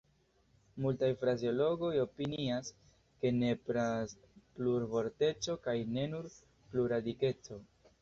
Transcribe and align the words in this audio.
Multaj 0.85 1.09
frazeologoj 1.23 1.91
opinias, 2.05 2.73
ke 3.21 3.33
nepras 3.43 4.17
plurvorteco 4.33 5.61
kaj 5.69 5.79
ne 5.95 6.11
nur 6.19 6.31
plurradikeco. 6.75 7.65